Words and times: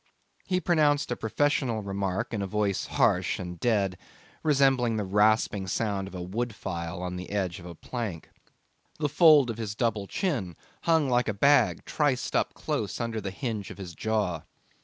He 0.47 0.59
pronounced 0.59 1.11
a 1.11 1.15
professional 1.15 1.83
remark 1.83 2.33
in 2.33 2.41
a 2.41 2.47
voice 2.47 2.87
harsh 2.87 3.37
and 3.37 3.59
dead, 3.59 3.99
resembling 4.41 4.97
the 4.97 5.03
rasping 5.05 5.67
sound 5.67 6.07
of 6.07 6.15
a 6.15 6.23
wood 6.23 6.55
file 6.55 7.03
on 7.03 7.17
the 7.17 7.29
edge 7.29 7.59
of 7.59 7.67
a 7.67 7.75
plank; 7.75 8.31
the 8.97 9.07
fold 9.07 9.51
of 9.51 9.59
his 9.59 9.75
double 9.75 10.07
chin 10.07 10.55
hung 10.85 11.07
like 11.07 11.27
a 11.27 11.35
bag 11.35 11.85
triced 11.85 12.35
up 12.35 12.55
close 12.55 12.99
under 12.99 13.21
the 13.21 13.29
hinge 13.29 13.69
of 13.69 13.77
his 13.77 13.93
jaw. 13.93 14.41